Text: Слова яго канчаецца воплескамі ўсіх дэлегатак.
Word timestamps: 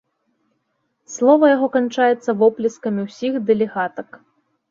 Слова 1.15 1.45
яго 1.55 1.67
канчаецца 1.75 2.35
воплескамі 2.41 3.01
ўсіх 3.09 3.33
дэлегатак. 3.51 4.09